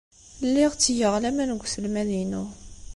[0.47, 2.43] Lliɣ ttgeɣ laman deg uselmad-inu.